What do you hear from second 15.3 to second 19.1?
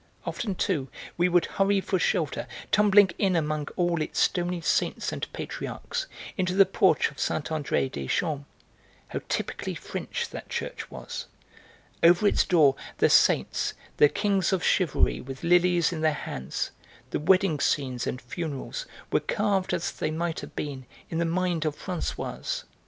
lilies in their hands, the wedding scenes and funerals